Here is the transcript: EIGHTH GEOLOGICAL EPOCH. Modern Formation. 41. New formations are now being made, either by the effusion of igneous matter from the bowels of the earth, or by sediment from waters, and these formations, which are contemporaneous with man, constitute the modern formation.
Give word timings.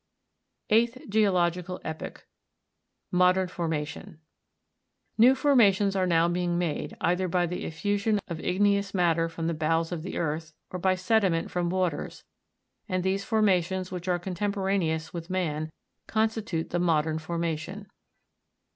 EIGHTH 0.71 1.07
GEOLOGICAL 1.09 1.79
EPOCH. 1.85 2.25
Modern 3.11 3.47
Formation. 3.47 4.05
41. 5.15 5.15
New 5.19 5.35
formations 5.35 5.95
are 5.95 6.07
now 6.07 6.27
being 6.27 6.57
made, 6.57 6.97
either 6.99 7.27
by 7.27 7.45
the 7.45 7.63
effusion 7.65 8.19
of 8.27 8.39
igneous 8.39 8.95
matter 8.95 9.29
from 9.29 9.45
the 9.45 9.53
bowels 9.53 9.91
of 9.91 10.01
the 10.01 10.17
earth, 10.17 10.53
or 10.71 10.79
by 10.79 10.95
sediment 10.95 11.51
from 11.51 11.69
waters, 11.69 12.23
and 12.89 13.03
these 13.03 13.23
formations, 13.23 13.91
which 13.91 14.07
are 14.07 14.17
contemporaneous 14.17 15.13
with 15.13 15.29
man, 15.29 15.69
constitute 16.07 16.71
the 16.71 16.79
modern 16.79 17.19
formation. 17.19 17.85